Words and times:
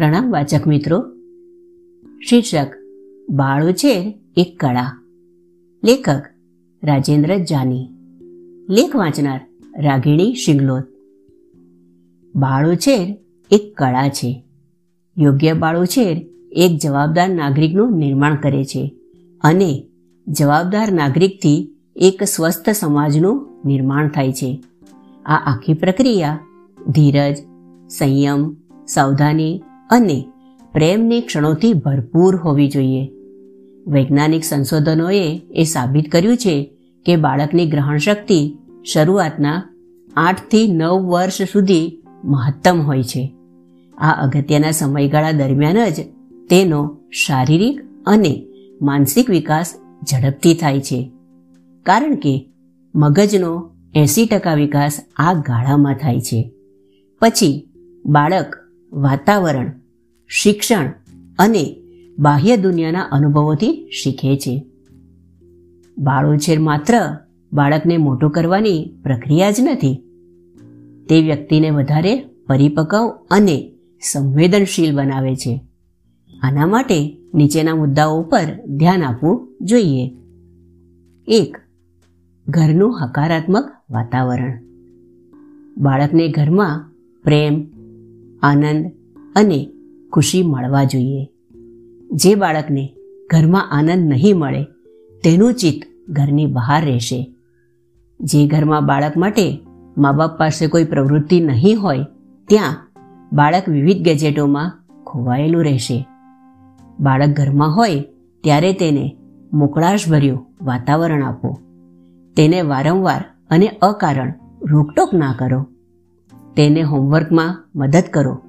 પ્રણામ 0.00 0.30
વાચક 0.30 0.66
મિત્રો. 0.66 1.04
શીર્ષક 2.28 2.66
બાળોછેર 3.30 4.14
એક 4.36 4.60
કળા. 4.60 5.02
લેખક, 5.84 6.22
રાજેન્દ્ર 6.84 7.36
જાની. 7.38 7.88
લેખ 8.68 8.96
વાંચનાર, 8.96 9.46
રાગિણી 9.78 10.34
શિંગલોત. 10.34 10.82
બાળોછેર 12.36 13.16
એક 13.50 13.74
કળા 13.76 14.08
છે. 14.08 14.44
યોગ્ય 15.18 15.52
બાળોછેર 15.52 16.26
એક 16.52 16.78
જવાબદાર 16.82 17.28
નાગરિકનું 17.28 17.92
નિર્માણ 17.92 18.36
કરે 18.36 18.64
છે 18.64 18.94
અને 19.40 19.86
જવાબદાર 20.28 20.92
નાગરિકથી 20.92 21.70
એક 21.96 22.22
સ્વસ્થ 22.22 22.70
સમાજનું 22.70 23.48
નિર્માણ 23.64 24.08
થાય 24.08 24.32
છે. 24.32 24.62
આ 25.26 25.36
આખી 25.36 25.72
પ્રક્રિયા 25.72 26.40
ધીરજ, 26.88 27.36
સંયમ, 27.90 28.56
સાવધાની 28.88 29.62
અને 29.90 30.26
પ્રેમની 30.72 31.20
ક્ષણોથી 31.20 31.72
ભરપૂર 31.72 32.36
હોવી 32.36 32.68
જોઈએ. 32.68 33.10
વૈજ્ઞાનિક 33.86 34.44
સંશોધનોએ 34.44 35.40
એ 35.50 35.64
સાબિત 35.64 36.12
કર્યું 36.12 36.36
છે 36.36 36.70
કે 37.06 37.16
બાળકની 37.16 37.70
ગ્રહણ 37.70 37.96
શક્તિ 37.96 38.58
શરૂઆતના 38.92 39.62
આઠથી 40.16 40.72
નવ 40.72 41.00
વર્ષ 41.00 41.42
સુધી 41.42 42.02
મહત્તમ 42.24 42.80
હોય 42.80 43.02
છે. 43.02 43.34
આ 43.98 44.10
અગત્યના 44.10 44.70
સમયગાળા 44.70 45.32
દરમિયાન 45.32 45.88
જ 45.88 45.96
તેનો 46.50 46.96
શારીરિક 47.10 47.80
અને 48.06 48.46
માનસિક 48.82 49.30
વિકાસ 49.30 49.74
ઝડપથી 50.12 50.54
થાય 50.54 50.80
છે. 50.80 51.10
કારણ 51.82 52.14
કે 52.14 52.46
મગજનો 52.94 53.70
એંસી 53.94 54.26
ટકા 54.26 54.54
વિકાસ 54.54 55.04
આ 55.16 55.34
ગાળામાં 55.34 55.94
થાય 55.94 56.20
છે. 56.20 56.52
પછી 57.20 57.68
બાળક 58.06 58.56
વાતાવરણ 58.92 59.79
શિક્ષણ 60.32 60.92
અને 61.38 61.76
બાહ્ય 62.18 62.56
દુનિયાના 62.56 63.00
અનુભવોથી 63.00 63.90
શીખે 64.02 64.36
છે. 64.36 64.66
બાળોછેર 65.98 66.58
માત્ર 66.58 67.16
બાળકને 67.52 67.96
મોટો 67.96 68.28
કરવાની 68.28 68.90
પ્રક્રિયા 69.02 69.50
જ 69.50 69.56
નથી. 69.60 70.02
તે 71.08 71.22
વ્યક્તિને 71.22 71.70
વધારે 71.70 72.24
પરિપક્વ 72.46 73.08
અને 73.30 73.72
સંવેદનશીલ 74.02 74.96
બનાવે 74.96 75.36
છે. 75.36 75.60
આના 76.42 76.66
માટે 76.66 77.18
નીચેના 77.34 77.74
મુદ્દાઓ 77.74 78.22
પર 78.22 78.44
ધ્યાન 78.66 79.02
આપવું 79.02 79.56
જોઈએ. 79.60 80.16
એક, 81.28 81.56
ઘરનું 82.48 83.04
હકારાત્મક 83.04 83.64
વાતાવરણ. 83.90 84.62
બાળકને 85.78 86.28
ઘરમાં 86.28 86.92
પ્રેમ, 87.24 87.66
આનંદ 88.42 88.92
અને 89.36 89.68
ખુશી 90.12 90.42
મળવા 90.42 90.84
જોઈએ. 90.84 91.28
જે 92.12 92.34
બાળકને 92.34 92.94
ઘરમાં 93.30 93.70
આનંદ 93.70 94.08
નહીં 94.08 94.38
મળે, 94.38 94.64
તેનું 95.24 95.54
ચિત્ત 95.54 96.10
ઘરની 96.12 96.46
બહાર 96.46 96.84
રહેશે. 96.84 97.34
જે 98.20 98.46
ઘરમાં 98.46 98.86
બાળક 98.86 99.16
માટે 99.16 99.60
મા 99.98 100.12
બાપ 100.12 100.38
પાસે 100.38 100.66
કોઈ 100.66 100.84
પ્રવૃત્તિ 100.84 101.40
નહીં 101.40 101.80
હોય, 101.80 101.98
ત્યાં 102.48 102.90
બાળક 103.32 103.68
વિવિધ 103.68 104.04
ગેજેટોમાં 104.04 104.82
ખોવાયેલું 105.04 105.64
રહેશે. 105.64 106.06
બાળક 107.00 107.28
ઘરમાં 107.28 107.76
હોય, 107.76 108.00
ત્યારે 108.42 108.72
તેને 108.72 109.16
મોકળાશભર્યું 109.52 110.46
વાતાવરણ 110.62 111.24
આપો. 111.24 111.58
તેને 112.36 112.62
વારંવાર 112.62 113.24
અને 113.50 113.68
અકારણ 113.68 114.32
રોકટોક 114.62 115.14
ના 115.14 115.34
કરો. 115.38 115.66
તેને 116.56 116.80
હોમવર્કમાં 116.80 117.68
મદદ 117.74 118.02
કરો. 118.12 118.40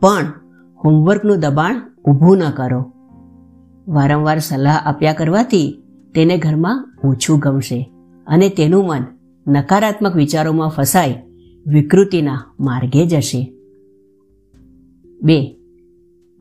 પણ 0.00 0.39
હોમવર્કનું 0.84 1.40
દબાણ 1.40 1.94
ઊભું 2.04 2.38
ન 2.38 2.50
કરો. 2.50 2.92
વારંવાર 3.88 4.38
સલાહ 4.38 4.76
આપ્યા 4.84 5.12
કરવાથી 5.12 5.82
તેને 6.14 6.36
ઘરમાં 6.36 6.94
ઓછું 7.04 7.38
ગમશે 7.38 7.90
અને 8.26 8.48
તેનું 8.48 8.86
મન 8.86 9.04
નકારાત્મક 9.46 10.16
વિચારોમાં 10.16 10.68
ફસાય 10.68 11.22
વિકૃતિના 11.66 12.44
માર્ગે 12.60 13.06
જશે. 13.06 13.52
બે, 15.22 15.56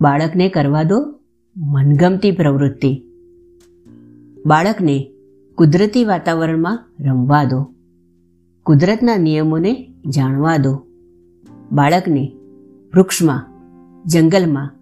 બાળકને 0.02 0.50
કરવા 0.50 0.84
દો 0.84 1.20
મનગમતી 1.58 2.32
પ્રવૃત્તિ. 2.32 3.04
બાળકને 4.46 5.12
કુદરતી 5.56 6.06
વાતાવરણમાં 6.06 6.86
રમવા 7.00 7.44
દો. 7.44 7.74
કુદરતના 8.64 9.18
નિયમોને 9.18 9.94
જાણવા 10.08 10.58
દો. 10.58 10.86
બાળકને 11.72 12.34
વૃક્ષમાં 12.94 13.49
જંગલમાં, 14.06 14.76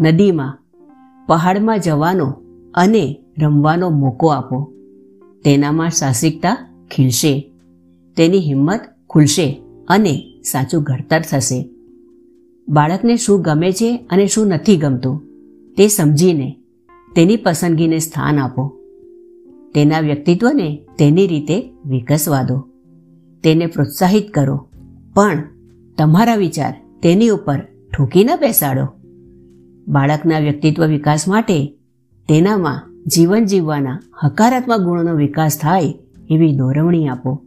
નદીમાં, 0.00 0.58
પહાડમાં 1.26 1.80
જવાનો 1.80 2.34
અને 2.74 3.16
રમવાનો 3.38 3.90
મોકો 3.90 4.26
આપો. 4.26 4.72
તેનામાં 5.44 5.90
સાહસિકતા 5.90 6.70
ખીલશે 6.90 7.52
તેની 8.16 8.38
હિંમત 8.38 8.80
ખુલશે 9.10 9.62
અને 9.88 10.42
સાચું 10.44 10.82
ઘડતર 10.82 11.20
થશે. 11.20 11.70
બાળકને 12.68 13.16
શું 13.16 13.42
ગમે 13.42 13.72
છે 13.72 14.06
અને 14.10 14.26
શું 14.26 14.46
નથી 14.46 14.76
ગમતું, 14.76 15.22
તે 15.76 15.88
સમજીને 15.88 16.56
તેની 17.14 17.36
પસંદગીને 17.36 17.98
સ્થાન 17.98 18.38
આપો. 18.38 18.78
તેના 19.74 20.00
વ્યક્તિત્વને 20.00 20.86
તેની 20.98 21.26
રીતે 21.26 21.72
વિકસવા 21.86 22.42
દો. 22.42 22.68
તેને 23.44 23.66
પ્રોત્સાહિત 23.66 24.30
કરો. 24.30 24.68
પણ 25.14 25.42
તમારા 25.98 26.36
વિચાર 26.36 26.74
તેની 27.02 27.28
ઉપર 27.28 27.77
ઠૂકી 27.98 28.24
ન 28.24 28.36
બેસાડો. 28.36 28.86
બાળકના 29.88 30.38
વ્યક્તિત્વ 30.38 30.86
વિકાસ 30.86 31.28
માટે 31.28 31.74
તેનામાં 32.28 33.04
જીવન 33.06 33.44
જીવવાના 33.44 34.00
હકારાત્મક 34.24 34.80
ગુણોનો 34.80 35.14
વિકાસ 35.14 35.58
થાય 35.58 35.94
એવી 36.30 36.56
દોરવણી 36.56 37.08
આપો. 37.08 37.42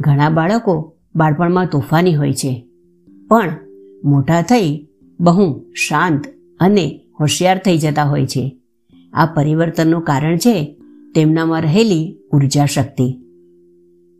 ઘણા 0.00 0.28
બાળકો 0.28 0.94
બાળપણમાં 1.14 1.66
તોફાની 1.66 2.14
હોય 2.14 2.32
છે, 2.32 2.66
પણ 3.28 3.52
મોટા 4.04 4.42
થઈ 4.42 4.86
બહુ 5.20 5.62
શાંત 5.74 6.24
અને 6.60 7.00
હોશિયાર 7.20 7.58
થઈ 7.58 7.78
જતા 7.78 8.02
હોય 8.02 8.26
છે. 8.26 8.56
આ 9.12 9.26
પરિવર્તનનું 9.26 10.02
કારણ 10.02 10.36
છે 10.36 10.76
તેમનામાં 11.14 11.62
રહેલી 11.62 12.16
ઊર્જા 12.32 12.64
શક્તિ 12.66 13.20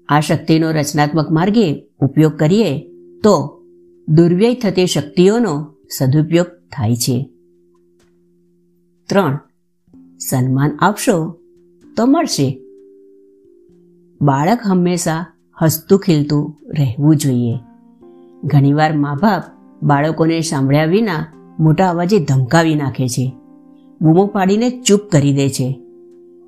આ 0.09 0.21
શક્તિનો 0.21 0.71
રચનાત્મક 0.71 1.31
માર્ગે 1.31 1.87
ઉપયોગ 2.01 2.37
કરીએ 2.37 2.79
તો 3.25 3.56
દુર્વ્યય 4.09 4.55
થતી 4.55 4.87
શક્તિઓનો 4.87 5.75
સદુપયોગ 5.99 6.47
થાય 6.47 6.97
છે. 6.97 7.31
ત્રણ, 9.09 9.39
સન્માન 10.19 10.77
આપશો 10.79 11.37
તો 11.97 12.07
મળશે. 12.07 12.61
બાળક 14.23 14.59
હંમેશા 14.67 15.27
હસતું 15.63 15.99
ખીલતું 15.99 16.57
રહેવું 16.77 17.17
જોઈએ. 17.17 17.59
ઘણીવાર 18.45 18.97
મા 18.97 19.15
બાપ 19.15 19.43
બાળકોને 19.83 20.41
સાંભળ્યા 20.41 20.85
વિના 20.85 21.27
મોટા 21.61 21.91
અવાજે 21.91 22.19
ધમકાવી 22.19 22.75
નાખે 22.75 23.09
છે. 23.09 23.33
બૂમો 24.01 24.27
પાડીને 24.27 24.71
ચૂપ 24.71 25.01
કરી 25.01 25.35
દે 25.35 25.49
છે. 25.49 25.81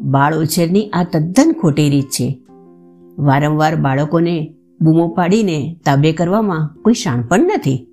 બાળ 0.00 0.36
ઉછેરની 0.36 0.90
આ 0.90 1.04
તદ્દન 1.04 1.52
ખોટી 1.60 1.90
રીત 1.90 2.04
છે. 2.04 2.42
વારંવાર 3.18 3.76
બાળકોને 3.76 4.54
બૂમો 4.80 5.08
પાડીને 5.08 5.76
તાબે 5.84 6.12
કરવામાં 6.12 6.82
કોઈ 6.82 6.94
શાણપણ 6.94 7.40
નથી. 7.40 7.86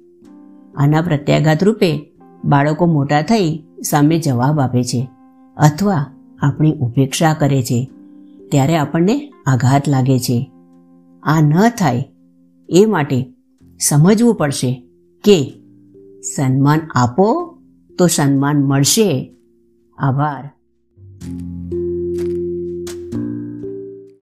આના 0.78 1.02
પ્રત્યાઘાત 1.02 1.64
રૂપે 1.64 2.12
બાળકો 2.46 2.86
મોટા 2.86 3.22
થઈ 3.22 3.64
સામે 3.90 4.20
જવાબ 4.20 4.60
આપે 4.60 4.84
છે 4.84 5.08
અથવા 5.58 6.06
આપણી 6.42 6.74
ઉપેક્ષા 6.74 7.34
કરે 7.34 7.62
છે. 7.64 7.90
ત્યારે 8.52 8.78
આપણને 8.78 9.32
આઘાત 9.46 9.90
લાગે 9.90 10.20
છે. 10.20 10.52
આ 11.24 11.42
ન 11.42 11.70
થાય 11.70 12.06
એ 12.70 12.86
માટે 12.86 13.34
સમજવું 13.80 14.36
પડશે 14.36 14.84
કે 15.24 15.62
સન્માન 16.36 16.80
આપો 16.96 17.58
તો 18.00 18.08
સન્માન 18.08 18.56
મળશે. 18.56 19.36
આભાર. 19.98 20.52